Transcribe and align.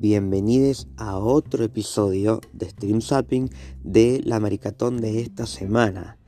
Bienvenidos 0.00 0.88
a 0.96 1.16
otro 1.16 1.62
episodio 1.62 2.40
de 2.52 2.68
Stream 2.68 3.00
Zapping 3.00 3.48
de 3.84 4.20
la 4.24 4.40
maricatón 4.40 5.00
de 5.00 5.20
esta 5.20 5.46
semana. 5.46 6.18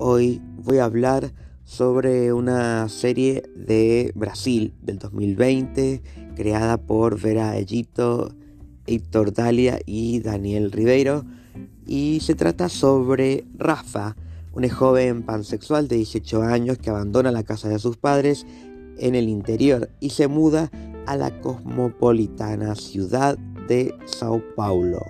Hoy 0.00 0.42
voy 0.56 0.78
a 0.78 0.86
hablar 0.86 1.32
sobre 1.62 2.32
una 2.32 2.88
serie 2.88 3.44
de 3.54 4.10
Brasil 4.16 4.74
del 4.82 4.98
2020 4.98 6.02
creada 6.34 6.78
por 6.78 7.20
Vera 7.20 7.56
Egito, 7.58 8.34
Héctor 8.88 9.32
Dalia 9.32 9.78
y 9.86 10.18
Daniel 10.18 10.72
Ribeiro 10.72 11.24
y 11.86 12.18
se 12.22 12.34
trata 12.34 12.68
sobre 12.68 13.44
Rafa, 13.56 14.16
un 14.52 14.68
joven 14.68 15.22
pansexual 15.22 15.86
de 15.86 15.98
18 15.98 16.42
años 16.42 16.78
que 16.78 16.90
abandona 16.90 17.30
la 17.30 17.44
casa 17.44 17.68
de 17.68 17.78
sus 17.78 17.96
padres 17.98 18.44
en 18.98 19.14
el 19.14 19.28
interior 19.28 19.90
y 20.00 20.10
se 20.10 20.26
muda 20.26 20.72
a 21.06 21.16
la 21.16 21.30
cosmopolitana 21.40 22.74
ciudad 22.74 23.38
de 23.68 23.94
Sao 24.06 24.42
Paulo. 24.56 25.00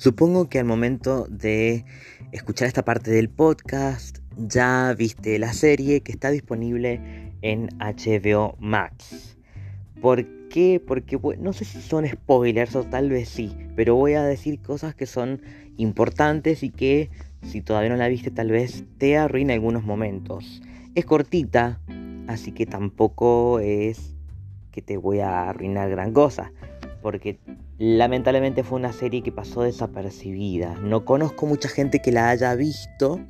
Supongo 0.00 0.48
que 0.48 0.58
al 0.58 0.64
momento 0.64 1.26
de 1.28 1.84
escuchar 2.32 2.68
esta 2.68 2.86
parte 2.86 3.10
del 3.10 3.28
podcast 3.28 4.20
ya 4.38 4.94
viste 4.96 5.38
la 5.38 5.52
serie 5.52 6.00
que 6.00 6.12
está 6.12 6.30
disponible 6.30 7.30
en 7.42 7.68
HBO 7.78 8.56
Max. 8.58 9.36
¿Por 10.00 10.48
qué? 10.48 10.82
Porque 10.84 11.18
no 11.38 11.52
sé 11.52 11.64
si 11.64 11.80
son 11.80 12.06
spoilers 12.06 12.74
o 12.76 12.84
tal 12.84 13.10
vez 13.10 13.28
sí, 13.28 13.54
pero 13.76 13.94
voy 13.94 14.14
a 14.14 14.22
decir 14.22 14.60
cosas 14.60 14.94
que 14.94 15.06
son 15.06 15.42
importantes 15.76 16.62
y 16.62 16.70
que 16.70 17.10
si 17.42 17.60
todavía 17.60 17.90
no 17.90 17.96
la 17.96 18.08
viste 18.08 18.30
tal 18.30 18.50
vez 18.50 18.84
te 18.98 19.16
arruina 19.16 19.54
algunos 19.54 19.84
momentos. 19.84 20.62
Es 20.94 21.04
cortita, 21.04 21.80
así 22.28 22.52
que 22.52 22.66
tampoco 22.66 23.60
es 23.60 24.14
que 24.72 24.82
te 24.82 24.96
voy 24.96 25.20
a 25.20 25.48
arruinar 25.48 25.90
gran 25.90 26.12
cosa, 26.12 26.52
porque 27.02 27.38
lamentablemente 27.78 28.62
fue 28.62 28.78
una 28.78 28.92
serie 28.92 29.22
que 29.22 29.32
pasó 29.32 29.62
desapercibida. 29.62 30.74
No 30.76 31.04
conozco 31.04 31.46
mucha 31.46 31.68
gente 31.68 32.00
que 32.00 32.12
la 32.12 32.30
haya 32.30 32.54
visto 32.54 33.20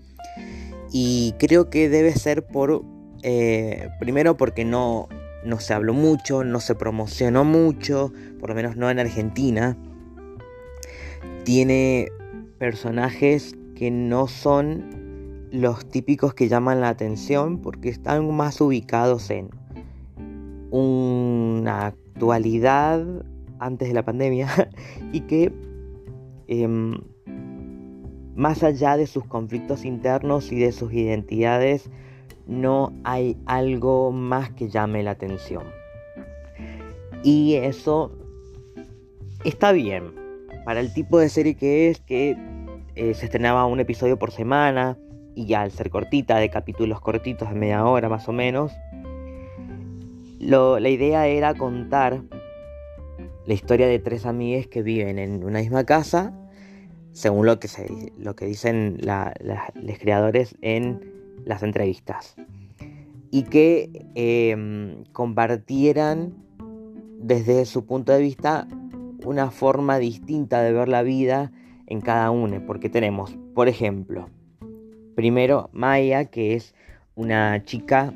y 0.92 1.34
creo 1.38 1.70
que 1.70 1.88
debe 1.88 2.12
ser 2.12 2.46
por, 2.46 2.84
eh, 3.22 3.88
primero 4.00 4.36
porque 4.36 4.64
no, 4.64 5.08
no 5.44 5.58
se 5.60 5.74
habló 5.74 5.94
mucho, 5.94 6.44
no 6.44 6.60
se 6.60 6.74
promocionó 6.74 7.44
mucho, 7.44 8.12
por 8.38 8.50
lo 8.50 8.54
menos 8.54 8.76
no 8.76 8.90
en 8.90 8.98
Argentina. 8.98 9.76
Tiene 11.44 12.08
personajes 12.58 13.56
que 13.74 13.90
no 13.90 14.26
son 14.26 15.48
los 15.50 15.88
típicos 15.88 16.34
que 16.34 16.48
llaman 16.48 16.80
la 16.80 16.90
atención 16.90 17.58
porque 17.58 17.88
están 17.88 18.30
más 18.34 18.60
ubicados 18.60 19.30
en 19.30 19.50
una 20.70 21.86
actualidad 21.86 23.04
antes 23.58 23.88
de 23.88 23.94
la 23.94 24.04
pandemia 24.04 24.48
y 25.12 25.22
que 25.22 25.52
em, 26.46 27.00
más 28.34 28.62
allá 28.62 28.96
de 28.96 29.06
sus 29.06 29.24
conflictos 29.24 29.84
internos 29.84 30.52
y 30.52 30.60
de 30.60 30.72
sus 30.72 30.92
identidades 30.92 31.90
no 32.50 32.92
hay 33.04 33.36
algo 33.46 34.10
más 34.10 34.50
que 34.50 34.68
llame 34.68 35.02
la 35.04 35.12
atención. 35.12 35.62
Y 37.22 37.54
eso 37.54 38.12
está 39.44 39.72
bien. 39.72 40.12
Para 40.64 40.80
el 40.80 40.92
tipo 40.92 41.18
de 41.18 41.28
serie 41.28 41.54
que 41.54 41.88
es, 41.88 42.00
que 42.00 42.36
eh, 42.96 43.14
se 43.14 43.26
estrenaba 43.26 43.64
un 43.66 43.78
episodio 43.78 44.18
por 44.18 44.32
semana 44.32 44.98
y 45.34 45.46
ya 45.46 45.62
al 45.62 45.70
ser 45.70 45.90
cortita, 45.90 46.38
de 46.38 46.50
capítulos 46.50 47.00
cortitos 47.00 47.48
de 47.48 47.54
media 47.54 47.84
hora 47.84 48.08
más 48.08 48.28
o 48.28 48.32
menos, 48.32 48.72
la 50.40 50.88
idea 50.88 51.28
era 51.28 51.54
contar 51.54 52.22
la 53.46 53.54
historia 53.54 53.86
de 53.86 54.00
tres 54.00 54.26
amigas 54.26 54.66
que 54.66 54.82
viven 54.82 55.18
en 55.18 55.44
una 55.44 55.60
misma 55.60 55.84
casa, 55.84 56.34
según 57.12 57.46
lo 57.46 57.60
que, 57.60 57.68
lo 58.18 58.34
que 58.34 58.46
dicen 58.46 58.98
los 59.00 59.98
creadores 59.98 60.56
en 60.62 61.19
las 61.44 61.62
entrevistas 61.62 62.36
y 63.30 63.44
que 63.44 64.06
em, 64.14 65.04
compartieran 65.12 66.34
desde 67.18 67.64
su 67.64 67.86
punto 67.86 68.12
de 68.12 68.20
vista 68.20 68.66
una 69.24 69.50
forma 69.50 69.98
distinta 69.98 70.62
de 70.62 70.72
ver 70.72 70.88
la 70.88 71.02
vida 71.02 71.52
en 71.86 72.00
cada 72.00 72.30
uno, 72.30 72.64
porque 72.66 72.88
tenemos, 72.88 73.36
por 73.54 73.68
ejemplo, 73.68 74.30
primero 75.14 75.70
Maya, 75.72 76.26
que 76.26 76.54
es 76.54 76.74
una 77.14 77.64
chica 77.64 78.14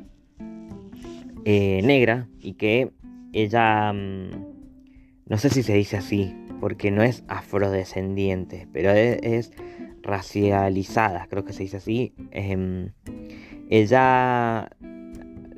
eh, 1.45 1.81
negra 1.83 2.27
y 2.39 2.53
que 2.53 2.91
ella, 3.33 3.93
mm, 3.93 4.29
no 5.27 5.37
sé 5.37 5.49
si 5.49 5.61
se 5.61 5.73
dice 5.73 5.97
así, 5.97 6.35
porque 6.59 6.89
no 6.89 7.03
es 7.03 7.23
afrodescendiente, 7.27 8.67
pero 8.71 8.91
es 8.91 9.51
racializada, 10.01 11.27
creo 11.27 11.43
que 11.43 11.53
se 11.53 11.63
dice 11.63 11.77
así. 11.77 12.13
Em, 12.31 12.91
ella 13.69 14.69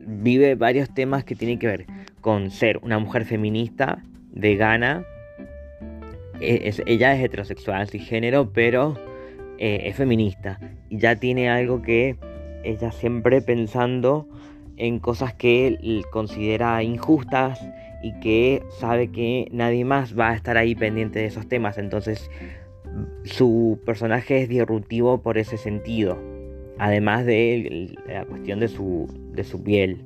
vive 0.07 0.55
varios 0.55 0.93
temas 0.93 1.23
que 1.23 1.35
tienen 1.35 1.59
que 1.59 1.67
ver 1.67 1.85
con 2.21 2.51
ser 2.51 2.79
una 2.83 2.99
mujer 2.99 3.25
feminista, 3.25 4.03
vegana. 4.31 5.05
E, 6.39 6.71
ella 6.85 7.13
es 7.13 7.23
heterosexual, 7.23 7.87
género, 7.89 8.51
pero 8.53 8.95
eh, 9.57 9.81
es 9.85 9.95
feminista. 9.95 10.59
Y 10.89 10.99
ya 10.99 11.15
tiene 11.15 11.49
algo 11.49 11.81
que 11.81 12.15
ella 12.63 12.91
siempre 12.91 13.41
pensando 13.41 14.27
en 14.77 14.99
cosas 14.99 15.33
que 15.33 16.03
considera 16.11 16.81
injustas 16.83 17.59
y 18.03 18.13
que 18.19 18.63
sabe 18.79 19.11
que 19.11 19.47
nadie 19.51 19.83
más 19.85 20.17
va 20.17 20.29
a 20.29 20.35
estar 20.35 20.57
ahí 20.57 20.75
pendiente 20.75 21.19
de 21.19 21.25
esos 21.25 21.47
temas. 21.47 21.77
Entonces 21.77 22.29
su 23.23 23.79
personaje 23.85 24.41
es 24.41 24.49
disruptivo 24.49 25.21
por 25.21 25.37
ese 25.37 25.57
sentido, 25.57 26.17
además 26.79 27.25
de 27.25 27.95
la 28.07 28.25
cuestión 28.25 28.59
de 28.59 28.67
su, 28.67 29.07
de 29.33 29.43
su 29.43 29.63
piel. 29.63 30.03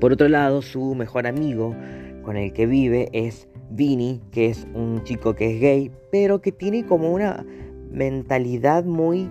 Por 0.00 0.12
otro 0.12 0.28
lado, 0.28 0.62
su 0.62 0.94
mejor 0.94 1.26
amigo 1.26 1.74
con 2.22 2.36
el 2.36 2.52
que 2.52 2.66
vive 2.66 3.08
es 3.12 3.48
Vinny, 3.70 4.20
que 4.30 4.46
es 4.46 4.66
un 4.74 5.02
chico 5.04 5.34
que 5.34 5.54
es 5.54 5.60
gay, 5.60 5.90
pero 6.10 6.40
que 6.40 6.52
tiene 6.52 6.84
como 6.84 7.12
una 7.12 7.44
mentalidad 7.90 8.84
muy 8.84 9.30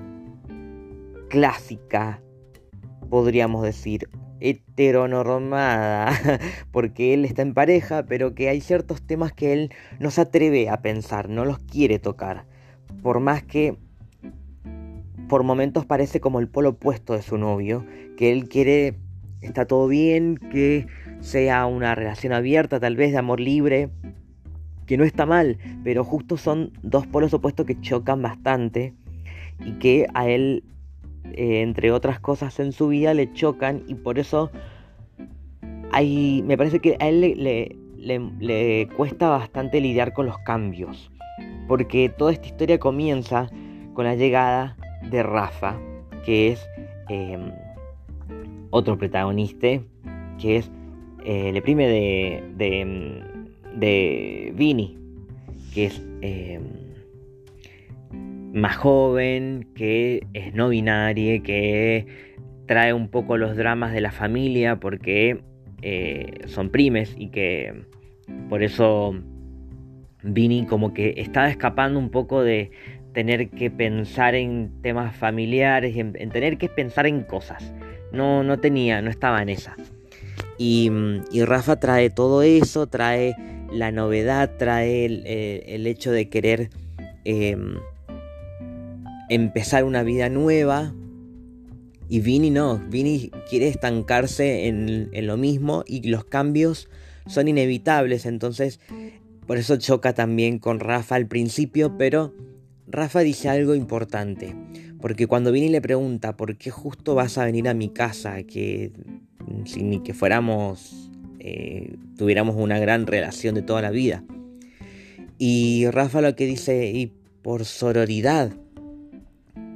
clásica, 1.29 2.21
podríamos 3.09 3.63
decir, 3.63 4.07
heteronormada, 4.39 6.11
porque 6.71 7.13
él 7.13 7.25
está 7.25 7.41
en 7.41 7.53
pareja, 7.53 8.05
pero 8.05 8.35
que 8.35 8.49
hay 8.49 8.61
ciertos 8.61 9.01
temas 9.01 9.31
que 9.33 9.53
él 9.53 9.71
no 9.99 10.11
se 10.11 10.21
atreve 10.21 10.69
a 10.69 10.81
pensar, 10.81 11.29
no 11.29 11.45
los 11.45 11.59
quiere 11.59 11.99
tocar, 11.99 12.45
por 13.01 13.19
más 13.19 13.43
que 13.43 13.77
por 15.29 15.43
momentos 15.43 15.85
parece 15.85 16.19
como 16.19 16.39
el 16.39 16.47
polo 16.47 16.69
opuesto 16.69 17.13
de 17.13 17.21
su 17.21 17.37
novio, 17.37 17.85
que 18.17 18.31
él 18.31 18.47
quiere, 18.47 18.95
está 19.41 19.65
todo 19.65 19.87
bien, 19.87 20.37
que 20.37 20.87
sea 21.21 21.65
una 21.65 21.95
relación 21.95 22.33
abierta, 22.33 22.79
tal 22.79 22.95
vez 22.95 23.11
de 23.11 23.17
amor 23.17 23.39
libre, 23.39 23.89
que 24.85 24.97
no 24.97 25.03
está 25.03 25.25
mal, 25.25 25.57
pero 25.83 26.03
justo 26.03 26.37
son 26.37 26.71
dos 26.81 27.07
polos 27.07 27.33
opuestos 27.33 27.65
que 27.65 27.79
chocan 27.79 28.21
bastante 28.21 28.93
y 29.63 29.73
que 29.73 30.07
a 30.13 30.27
él 30.27 30.63
eh, 31.31 31.61
entre 31.61 31.91
otras 31.91 32.19
cosas 32.19 32.59
en 32.59 32.71
su 32.73 32.89
vida, 32.89 33.13
le 33.13 33.31
chocan 33.33 33.83
y 33.87 33.95
por 33.95 34.19
eso 34.19 34.51
hay, 35.91 36.43
me 36.45 36.57
parece 36.57 36.79
que 36.79 36.97
a 36.99 37.07
él 37.07 37.21
le, 37.21 37.75
le, 38.39 38.87
cuesta 38.95 39.29
bastante 39.29 39.79
lidiar 39.79 40.13
con 40.13 40.25
los 40.25 40.37
cambios. 40.39 41.11
Porque 41.67 42.09
toda 42.09 42.33
esta 42.33 42.47
historia 42.47 42.77
comienza 42.77 43.49
con 43.93 44.05
la 44.05 44.15
llegada 44.15 44.75
de 45.09 45.23
Rafa, 45.23 45.79
que 46.25 46.49
es 46.49 46.65
em, 47.09 47.51
otro 48.69 48.97
protagonista, 48.97 49.67
que 50.39 50.57
es 50.57 50.71
eh, 51.25 51.49
el 51.49 51.61
prime 51.61 51.87
de, 51.87 52.43
de, 52.57 52.79
em, 52.81 53.21
de 53.79 54.53
Vini, 54.55 54.97
que 55.73 55.85
es 55.85 56.01
em, 56.21 56.63
más 58.53 58.75
joven, 58.77 59.67
que 59.75 60.25
es 60.33 60.53
no 60.53 60.69
binaria, 60.69 61.41
que 61.41 62.05
trae 62.65 62.93
un 62.93 63.09
poco 63.09 63.37
los 63.37 63.55
dramas 63.55 63.93
de 63.93 64.01
la 64.01 64.11
familia 64.11 64.79
porque 64.79 65.43
eh, 65.81 66.39
son 66.45 66.69
primes 66.69 67.13
y 67.17 67.29
que 67.29 67.83
por 68.49 68.63
eso 68.63 69.15
Vini 70.23 70.65
como 70.65 70.93
que 70.93 71.15
estaba 71.17 71.49
escapando 71.49 71.99
un 71.99 72.09
poco 72.09 72.41
de 72.41 72.71
tener 73.13 73.49
que 73.49 73.69
pensar 73.71 74.35
en 74.35 74.71
temas 74.81 75.15
familiares, 75.15 75.95
en, 75.97 76.13
en 76.19 76.29
tener 76.29 76.57
que 76.57 76.69
pensar 76.69 77.07
en 77.07 77.23
cosas. 77.23 77.71
No, 78.11 78.43
no 78.43 78.59
tenía, 78.59 79.01
no 79.01 79.09
estaba 79.09 79.41
en 79.41 79.49
esa. 79.49 79.75
Y, 80.57 80.89
Rafa 81.45 81.79
trae 81.79 82.09
todo 82.09 82.43
eso, 82.43 82.87
trae 82.87 83.35
la 83.71 83.91
novedad, 83.91 84.51
trae 84.57 85.05
el, 85.05 85.87
hecho 85.87 86.11
de 86.11 86.29
querer 86.29 86.69
em, 87.25 87.75
empezar 89.29 89.83
una 89.83 90.03
vida 90.03 90.29
nueva. 90.29 90.93
Y 92.09 92.19
Vini 92.19 92.51
no, 92.51 92.77
Vini 92.77 93.31
quiere 93.49 93.67
estancarse 93.67 94.67
en, 94.67 95.09
en 95.11 95.27
lo 95.27 95.37
mismo 95.37 95.83
y 95.87 96.07
los 96.07 96.25
cambios 96.25 96.89
son 97.25 97.47
inevitables. 97.47 98.25
Entonces, 98.25 98.79
por 99.47 99.57
eso 99.57 99.77
choca 99.77 100.13
también 100.13 100.59
con 100.59 100.79
Rafa 100.79 101.15
al 101.15 101.25
principio, 101.25 101.97
pero 101.97 102.33
Rafa 102.93 103.21
dice 103.21 103.49
algo 103.49 103.75
importante. 103.75 104.55
Porque 105.01 105.27
cuando 105.27 105.51
Vini 105.51 105.67
le 105.67 105.81
pregunta 105.81 106.37
por 106.37 106.55
qué 106.55 106.71
justo 106.71 107.15
vas 107.15 107.37
a 107.37 107.43
venir 107.43 107.67
a 107.67 107.73
mi 107.73 107.89
casa, 107.89 108.41
que 108.43 108.93
sin 109.65 109.89
ni 109.89 109.99
que 109.99 110.13
fuéramos, 110.13 111.09
eh, 111.39 111.95
tuviéramos 112.17 112.55
una 112.55 112.79
gran 112.79 113.05
relación 113.05 113.55
de 113.55 113.63
toda 113.63 113.81
la 113.81 113.89
vida. 113.89 114.23
Y 115.37 115.87
Rafa 115.87 116.21
lo 116.21 116.35
que 116.35 116.45
dice, 116.45 116.91
y 116.91 117.11
por 117.41 117.65
sororidad, 117.65 118.53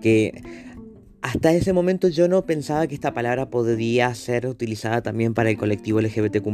que 0.02 0.42
hasta 1.22 1.52
ese 1.52 1.74
momento 1.74 2.08
yo 2.08 2.30
no 2.30 2.46
pensaba 2.46 2.88
que 2.88 2.96
esta 2.96 3.14
palabra 3.14 3.50
podría 3.50 4.14
ser 4.16 4.48
utilizada 4.48 5.02
también 5.02 5.34
para 5.34 5.50
el 5.50 5.58
colectivo 5.58 6.00
LGBTQ. 6.00 6.48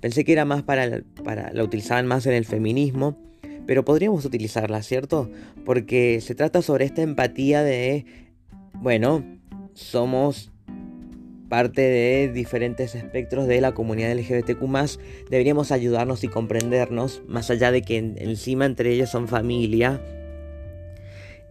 Pensé 0.00 0.24
que 0.24 0.32
era 0.32 0.44
más 0.44 0.62
para, 0.62 1.02
para 1.24 1.52
la 1.52 1.62
utilizaban 1.64 2.06
más 2.06 2.24
en 2.24 2.32
el 2.32 2.46
feminismo, 2.46 3.18
pero 3.66 3.84
podríamos 3.84 4.24
utilizarla, 4.24 4.82
¿cierto? 4.82 5.30
Porque 5.64 6.20
se 6.20 6.34
trata 6.34 6.62
sobre 6.62 6.84
esta 6.84 7.02
empatía 7.02 7.62
de, 7.62 8.04
bueno, 8.74 9.24
somos 9.74 10.50
parte 11.48 11.82
de 11.82 12.32
diferentes 12.32 12.94
espectros 12.94 13.46
de 13.46 13.60
la 13.60 13.72
comunidad 13.72 14.16
LGBTQ, 14.16 14.64
deberíamos 15.28 15.70
ayudarnos 15.70 16.24
y 16.24 16.28
comprendernos, 16.28 17.22
más 17.28 17.50
allá 17.50 17.70
de 17.70 17.82
que 17.82 17.98
encima 17.98 18.64
entre 18.64 18.90
ellos 18.92 19.10
son 19.10 19.28
familia, 19.28 20.00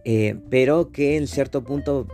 eh, 0.04 0.34
pero 0.50 0.90
que 0.90 1.16
en 1.16 1.28
cierto 1.28 1.62
punto 1.62 2.08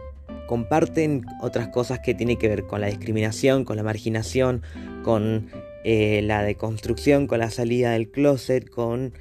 comparten 0.47 1.25
otras 1.41 1.69
cosas 1.69 2.01
que 2.01 2.13
tienen 2.13 2.37
que 2.37 2.49
ver 2.49 2.65
con 2.65 2.83
la 2.83 2.89
discriminación, 2.89 3.65
con 3.65 3.79
la 3.79 3.83
marginación, 3.83 4.63
con 5.03 5.49
eh, 5.85 6.21
la 6.23 6.43
deconstrucción, 6.43 7.27
con 7.27 7.39
la 7.39 7.51
salida 7.51 7.93
del 7.93 8.11
closet, 8.11 8.69
con, 8.69 9.15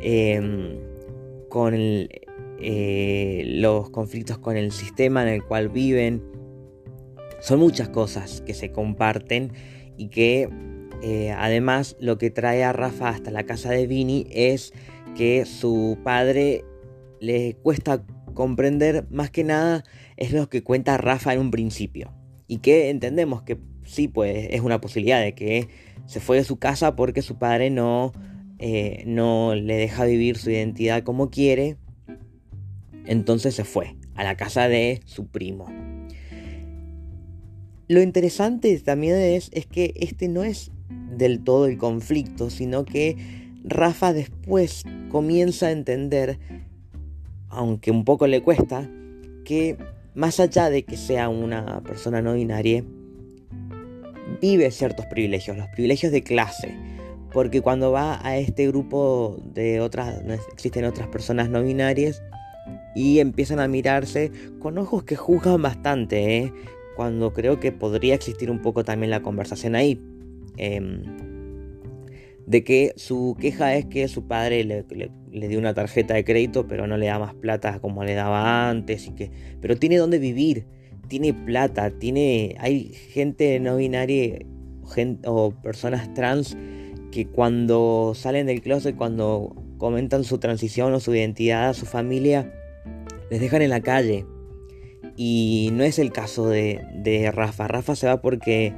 em, 0.00 0.78
con 1.48 1.74
eh, 1.74 3.42
los 3.46 3.90
conflictos 3.90 4.38
con 4.38 4.56
el 4.56 4.72
sistema 4.72 5.22
en 5.22 5.28
el 5.28 5.44
cual 5.44 5.68
viven, 5.68 6.22
son 7.40 7.58
muchas 7.58 7.88
cosas 7.88 8.42
que 8.42 8.54
se 8.54 8.70
comparten 8.70 9.52
y 9.96 10.08
que 10.08 10.48
eh, 11.02 11.30
además 11.30 11.96
lo 11.98 12.18
que 12.18 12.30
trae 12.30 12.62
a 12.64 12.72
Rafa 12.72 13.08
hasta 13.08 13.30
la 13.30 13.44
casa 13.44 13.70
de 13.70 13.86
Vini 13.86 14.26
es 14.30 14.72
que 15.16 15.46
su 15.46 15.98
padre 16.04 16.64
le 17.20 17.56
cuesta 17.62 18.04
comprender 18.34 19.06
más 19.10 19.30
que 19.30 19.44
nada 19.44 19.84
es 20.16 20.32
lo 20.32 20.48
que 20.48 20.62
cuenta 20.62 20.98
Rafa 20.98 21.32
en 21.32 21.40
un 21.40 21.50
principio. 21.50 22.12
Y 22.46 22.58
que 22.58 22.90
entendemos 22.90 23.42
que 23.42 23.58
sí 23.84 24.08
pues 24.08 24.48
es 24.50 24.60
una 24.60 24.80
posibilidad 24.80 25.20
de 25.20 25.34
que 25.34 25.68
se 26.06 26.20
fue 26.20 26.36
de 26.36 26.44
su 26.44 26.58
casa 26.58 26.96
porque 26.96 27.22
su 27.22 27.38
padre 27.38 27.70
no, 27.70 28.12
eh, 28.60 29.02
no 29.06 29.54
le 29.54 29.74
deja 29.74 30.04
vivir 30.04 30.36
su 30.36 30.50
identidad 30.50 31.02
como 31.02 31.30
quiere 31.30 31.76
entonces 33.06 33.54
se 33.54 33.64
fue 33.64 33.96
a 34.14 34.24
la 34.24 34.36
casa 34.36 34.68
de 34.68 35.00
su 35.06 35.26
primo 35.26 35.66
lo 37.88 38.00
interesante 38.00 38.78
también 38.78 39.16
es, 39.16 39.50
es 39.52 39.66
que 39.66 39.94
este 39.96 40.28
no 40.28 40.44
es 40.44 40.70
del 41.10 41.42
todo 41.42 41.66
el 41.66 41.76
conflicto, 41.76 42.50
sino 42.50 42.84
que 42.84 43.16
Rafa 43.64 44.12
después 44.12 44.84
comienza 45.08 45.66
a 45.66 45.70
entender, 45.72 46.38
aunque 47.48 47.90
un 47.90 48.04
poco 48.04 48.26
le 48.26 48.42
cuesta, 48.42 48.88
que 49.44 49.76
más 50.14 50.40
allá 50.40 50.70
de 50.70 50.84
que 50.84 50.96
sea 50.96 51.28
una 51.28 51.82
persona 51.82 52.22
no 52.22 52.34
binaria, 52.34 52.84
vive 54.40 54.70
ciertos 54.70 55.06
privilegios, 55.06 55.56
los 55.56 55.68
privilegios 55.68 56.12
de 56.12 56.22
clase. 56.22 56.76
Porque 57.32 57.60
cuando 57.60 57.92
va 57.92 58.24
a 58.26 58.36
este 58.38 58.66
grupo 58.66 59.38
de 59.44 59.80
otras, 59.80 60.22
existen 60.52 60.84
otras 60.84 61.08
personas 61.08 61.48
no 61.48 61.62
binarias, 61.62 62.22
y 62.94 63.20
empiezan 63.20 63.60
a 63.60 63.68
mirarse 63.68 64.32
con 64.58 64.78
ojos 64.78 65.04
que 65.04 65.16
juzgan 65.16 65.62
bastante, 65.62 66.38
¿eh? 66.38 66.52
cuando 66.96 67.32
creo 67.32 67.60
que 67.60 67.72
podría 67.72 68.14
existir 68.14 68.50
un 68.50 68.60
poco 68.60 68.84
también 68.84 69.10
la 69.10 69.22
conversación 69.22 69.74
ahí. 69.74 70.00
Em, 70.56 71.02
de 72.46 72.64
que 72.64 72.92
su 72.96 73.36
queja 73.40 73.76
es 73.76 73.86
que 73.86 74.08
su 74.08 74.26
padre 74.26 74.64
le, 74.64 75.48
dio 75.48 75.58
una 75.58 75.72
tarjeta 75.72 76.14
de 76.14 76.24
crédito, 76.24 76.66
pero 76.66 76.88
no 76.88 76.96
le 76.96 77.06
da 77.06 77.18
más 77.18 77.34
plata 77.34 77.78
como 77.78 78.02
le 78.02 78.14
daba 78.14 78.68
antes. 78.68 79.06
Y 79.06 79.12
que, 79.12 79.30
pero 79.60 79.76
tiene 79.76 79.96
donde 79.98 80.18
vivir, 80.18 80.66
tiene 81.06 81.32
plata, 81.32 81.90
tiene. 81.90 82.56
Hay 82.58 82.92
gente 83.12 83.60
no 83.60 83.76
binaria 83.76 84.40
o 85.24 85.52
personas 85.62 86.12
trans 86.14 86.56
que 87.10 87.26
cuando 87.26 88.12
salen 88.14 88.46
del 88.46 88.62
closet, 88.62 88.96
cuando 88.96 89.54
comentan 89.78 90.24
su 90.24 90.38
transición 90.38 90.92
o 90.92 91.00
su 91.00 91.14
identidad 91.14 91.70
a 91.70 91.74
su 91.74 91.86
familia, 91.86 92.52
les 93.30 93.40
dejan 93.40 93.62
en 93.62 93.70
la 93.70 93.80
calle. 93.80 94.26
Y 95.16 95.70
no 95.72 95.84
es 95.84 95.98
el 95.98 96.12
caso 96.12 96.48
de, 96.48 97.30
Rafa. 97.32 97.68
Rafa 97.68 97.96
se 97.96 98.06
va 98.06 98.20
porque. 98.20 98.72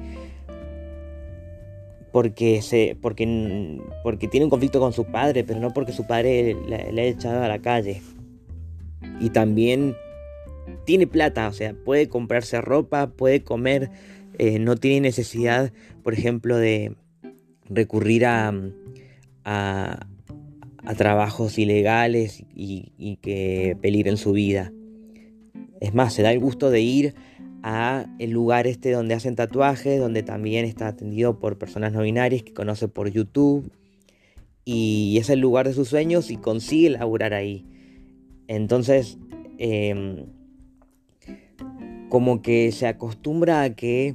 Porque, 2.12 2.60
se, 2.60 2.96
porque, 3.00 3.80
porque 4.02 4.28
tiene 4.28 4.44
un 4.44 4.50
conflicto 4.50 4.80
con 4.80 4.92
su 4.92 5.06
padre, 5.06 5.44
pero 5.44 5.60
no 5.60 5.70
porque 5.70 5.92
su 5.92 6.06
padre 6.06 6.54
le, 6.68 7.00
ha 7.00 7.04
echado 7.04 7.42
a 7.42 7.48
la 7.48 7.60
calle. 7.60 8.02
Y 9.18 9.30
también 9.30 9.96
tiene 10.84 11.06
plata, 11.06 11.48
o 11.48 11.52
sea, 11.52 11.74
puede 11.84 12.08
comprarse 12.08 12.60
ropa, 12.60 13.06
puede 13.06 13.42
comer, 13.42 13.90
eh, 14.38 14.58
no 14.58 14.76
tiene 14.76 15.00
necesidad, 15.00 15.72
por 16.02 16.12
ejemplo, 16.12 16.58
de 16.58 16.94
recurrir 17.68 18.26
a, 18.26 18.52
a, 19.44 20.06
trabajos 20.96 21.58
ilegales 21.58 22.44
y, 22.54 22.92
y 22.98 23.16
que 23.16 23.76
peligren 23.80 24.16
su 24.16 24.32
vida. 24.32 24.72
Es 25.80 25.94
más, 25.94 26.14
se 26.14 26.22
da 26.22 26.32
el 26.32 26.38
gusto 26.38 26.70
de 26.70 26.80
ir 26.80 27.14
a 27.62 28.06
el 28.18 28.30
lugar 28.30 28.66
este 28.66 28.90
donde 28.90 29.14
hacen 29.14 29.36
tatuajes, 29.36 30.00
donde 30.00 30.22
también 30.22 30.64
está 30.64 30.88
atendido 30.88 31.38
por 31.38 31.58
personas 31.58 31.92
no 31.92 32.02
binarias 32.02 32.42
que 32.42 32.52
conoce 32.52 32.88
por 32.88 33.10
YouTube. 33.10 33.70
Y 34.64 35.16
es 35.18 35.30
el 35.30 35.40
lugar 35.40 35.66
de 35.66 35.74
sus 35.74 35.88
sueños 35.88 36.30
y 36.30 36.36
consigue 36.36 36.90
laburar 36.90 37.34
ahí. 37.34 37.66
Entonces, 38.48 39.18
em, 39.58 40.26
como 42.08 42.42
que 42.42 42.70
se 42.72 42.86
acostumbra 42.86 43.62
a 43.62 43.74
que, 43.74 44.14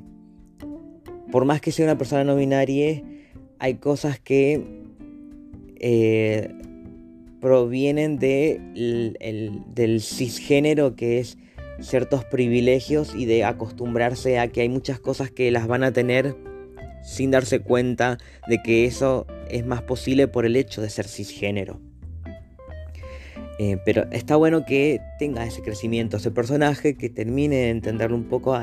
por 1.32 1.46
más 1.46 1.62
que 1.62 1.72
sea 1.72 1.86
una 1.86 1.98
persona 1.98 2.24
no 2.24 2.36
binaria, 2.36 3.02
hay 3.60 3.76
cosas 3.76 4.20
que 4.20 4.64
eh, 5.80 6.50
provienen 7.42 8.18
de 8.20 8.60
del 9.74 10.02
cisgénero 10.02 10.96
que 10.96 11.20
es 11.20 11.38
ciertos 11.80 12.26
privilegios 12.26 13.14
y 13.16 13.26
de 13.26 13.44
acostumbrarse 13.44 14.40
a 14.40 14.48
que 14.48 14.62
hay 14.62 14.70
muchas 14.70 15.00
cosas 15.00 15.30
que 15.30 15.52
las 15.52 15.68
van 15.68 15.84
a 15.84 15.94
tener 15.94 16.36
sin 17.04 17.32
darse 17.32 17.60
cuenta 17.60 18.18
de 18.48 18.62
que 18.64 18.86
eso 18.86 19.28
es 19.50 19.66
más 19.66 19.84
posible 19.84 20.28
por 20.28 20.46
el 20.46 20.56
hecho 20.56 20.82
de 20.82 20.90
ser 20.90 21.08
cisgénero. 21.08 21.80
Eh, 23.60 23.78
pero 23.86 24.06
está 24.12 24.36
bueno 24.36 24.66
que 24.66 25.00
tenga 25.18 25.46
ese 25.46 25.62
crecimiento, 25.62 26.18
ese 26.18 26.32
personaje, 26.32 26.96
que 26.96 27.10
termine 27.10 27.56
de 27.56 27.70
entenderlo 27.70 28.16
un 28.16 28.26
poco, 28.26 28.60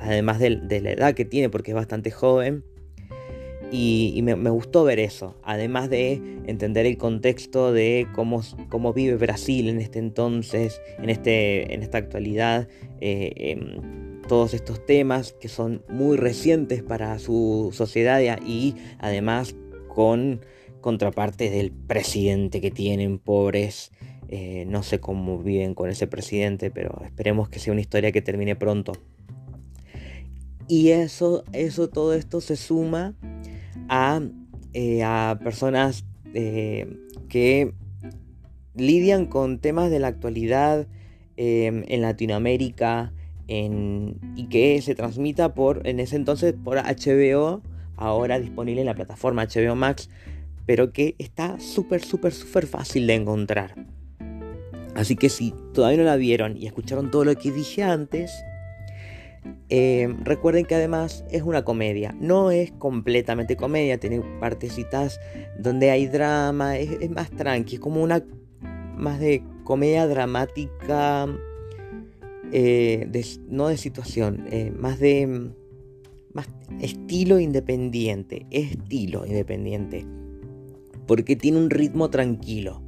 además 0.00 0.38
de 0.38 0.80
la 0.80 0.90
edad 0.90 1.14
que 1.14 1.24
tiene, 1.24 1.48
porque 1.48 1.70
es 1.70 1.74
bastante 1.74 2.10
joven 2.10 2.64
y, 3.76 4.22
me, 4.22 4.34
gustó 4.50 4.84
ver 4.84 5.00
eso, 5.00 5.34
además 5.42 5.90
de 5.90 6.12
entender 6.46 6.86
el 6.86 6.96
contexto 6.96 7.72
de 7.72 8.06
cómo, 8.14 8.42
cómo 8.68 8.92
vive 8.92 9.16
Brasil 9.16 9.68
en 9.68 9.80
este 9.80 9.98
entonces, 9.98 10.80
en, 10.98 11.10
este, 11.10 11.74
en 11.74 11.82
esta 11.82 11.98
actualidad, 11.98 12.68
eh, 13.00 13.58
todos 14.28 14.54
estos 14.54 14.86
temas 14.86 15.32
que 15.32 15.48
son 15.48 15.82
muy 15.88 16.16
recientes 16.16 16.82
para 16.82 17.18
su 17.18 17.70
sociedad 17.72 18.20
y 18.46 18.76
además 18.98 19.56
con 19.88 20.40
contraparte 20.80 21.50
del 21.50 21.72
presidente 21.72 22.60
que 22.60 22.70
tienen, 22.70 23.18
pobres. 23.18 23.90
Eh, 24.28 24.64
no 24.66 24.82
sé 24.82 25.00
cómo 25.00 25.38
viven 25.38 25.74
con 25.74 25.90
ese 25.90 26.06
presidente, 26.06 26.70
pero 26.70 27.02
esperemos 27.04 27.48
que 27.48 27.58
sea 27.58 27.72
una 27.72 27.80
historia 27.80 28.12
que 28.12 28.22
termine 28.22 28.54
pronto. 28.54 28.92
Y 30.68 30.90
eso, 30.90 31.44
eso, 31.52 31.88
todo 31.88 32.14
esto 32.14 32.40
se 32.40 32.56
suma 32.56 33.14
eh, 34.72 35.02
a, 35.04 35.38
personas 35.42 36.04
eh, 36.34 36.96
que 37.28 37.72
lidian 38.74 39.26
con 39.26 39.58
temas 39.58 39.90
de 39.90 40.00
la 40.00 40.08
actualidad 40.08 40.86
em, 41.36 41.84
en 41.88 42.02
Latinoamérica 42.02 43.12
y 43.46 44.46
que 44.48 44.80
se 44.80 44.94
transmita 44.94 45.52
por, 45.52 45.86
en 45.86 46.00
ese 46.00 46.16
entonces 46.16 46.54
por 46.54 46.78
HBO 46.78 47.62
ahora 47.96 48.40
disponible 48.40 48.80
en 48.80 48.86
la 48.86 48.94
plataforma 48.94 49.46
HBO 49.46 49.74
Max, 49.74 50.08
pero 50.66 50.92
que 50.92 51.14
está 51.18 51.60
súper, 51.60 52.02
súper, 52.02 52.32
súper 52.32 52.66
fácil 52.66 53.06
de 53.06 53.14
encontrar. 53.14 53.74
Así 54.94 55.16
que 55.16 55.28
si 55.28 55.52
todavía 55.72 55.98
no 55.98 56.04
la 56.04 56.16
vieron 56.16 56.56
y 56.56 56.66
escucharon 56.66 57.10
todo 57.10 57.24
lo 57.24 57.36
que 57.36 57.50
dije 57.50 57.82
antes, 57.82 58.32
eh, 59.68 60.14
recuerden 60.22 60.66
que 60.66 60.74
además 60.74 61.24
es 61.30 61.42
una 61.42 61.64
comedia, 61.64 62.14
no 62.20 62.50
es 62.50 62.70
completamente 62.72 63.56
comedia, 63.56 63.98
tiene 63.98 64.20
partecitas 64.38 65.18
donde 65.58 65.90
hay 65.90 66.06
drama, 66.06 66.76
es, 66.78 67.10
más 67.10 67.30
tranqui, 67.30 67.76
es 67.76 67.80
como 67.80 68.02
una 68.02 68.24
más 68.96 69.20
de 69.20 69.42
comedia 69.64 70.06
dramática, 70.06 71.26
eh, 72.52 73.08
no 73.48 73.68
de 73.68 73.76
situación, 73.76 74.46
eh, 74.50 74.70
más 74.70 74.98
de 74.98 75.50
más 76.34 76.48
estilo 76.80 77.38
independiente, 77.38 78.46
estilo 78.50 79.24
independiente, 79.24 80.06
porque 81.06 81.36
tiene 81.36 81.58
un 81.58 81.70
ritmo 81.70 82.10
tranquilo. 82.10 82.82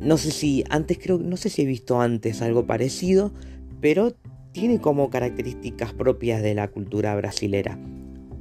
No 0.00 0.18
sé 0.18 0.30
si 0.30 0.64
antes 0.68 0.98
creo, 0.98 1.18
no 1.18 1.36
sé 1.36 1.48
si 1.48 1.62
he 1.62 1.64
visto 1.64 2.00
antes 2.00 2.42
algo 2.42 2.66
parecido, 2.66 3.32
pero 3.80 4.14
tiene 4.60 4.80
como 4.80 5.10
características 5.10 5.92
propias 5.92 6.42
de 6.42 6.54
la 6.54 6.68
cultura 6.68 7.14
brasilera. 7.14 7.78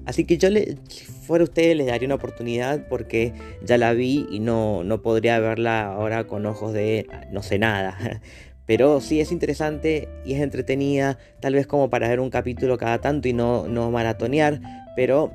Así 0.06 0.24
que 0.24 0.38
yo, 0.38 0.50
le, 0.50 0.78
si 0.88 1.04
fuera 1.04 1.44
usted, 1.44 1.76
les 1.76 1.88
daría 1.88 2.08
una 2.08 2.16
oportunidad 2.16 2.88
porque 2.88 3.34
ya 3.66 3.78
la 3.78 3.92
vi 3.92 4.26
y 4.32 4.40
no, 4.40 4.86
no 4.86 5.02
podría 5.02 5.38
verla 5.40 5.92
ahora 5.92 6.26
con 6.26 6.46
ojos 6.46 6.72
de 6.72 7.06
no 7.34 7.44
sé 7.44 7.60
nada. 7.60 8.22
Pero 8.66 9.02
sí 9.02 9.20
es 9.20 9.34
interesante 9.34 10.08
y 10.26 10.36
es 10.36 10.42
entretenida, 10.42 11.20
tal 11.42 11.56
vez 11.56 11.68
como 11.68 11.90
para 11.90 12.08
ver 12.08 12.22
un 12.22 12.30
capítulo 12.30 12.78
cada 12.78 13.02
tanto 13.02 13.28
y 13.28 13.34
no, 13.34 13.68
no 13.68 13.92
maratonear, 13.92 14.60
pero 14.96 15.32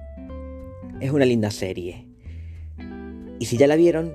es 1.00 1.12
una 1.12 1.25
linda 1.26 1.52
serie. 1.52 2.08
Y 3.38 3.44
si 3.44 3.56
ya 3.56 3.68
la 3.68 3.76
vieron, 3.76 4.14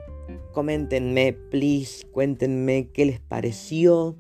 coméntenme, 0.52 1.32
please, 1.32 2.06
cuéntenme 2.12 2.90
qué 2.92 3.06
les 3.06 3.22
pareció 3.22 4.18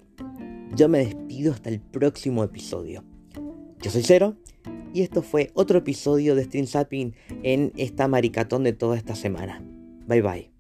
Yo 0.76 0.90
me 0.90 1.00
despido 1.00 1.52
hasta 1.52 1.70
el 1.70 1.82
próximo 1.82 2.44
episodio. 2.44 3.04
Yo 3.84 3.92
soy 3.92 4.04
Cero 4.04 4.38
y 4.94 5.02
esto 5.02 5.22
fue 5.22 5.52
otro 5.56 5.80
episodio 5.80 6.36
de 6.36 6.46
Stream 6.46 6.68
Zapping 6.68 7.14
en 7.44 7.74
esta 7.76 8.08
maricatón 8.08 8.64
de 8.64 8.72
toda 8.72 8.96
esta 8.96 9.14
semana. 9.14 9.62
Bye 10.08 10.22
bye. 10.22 10.53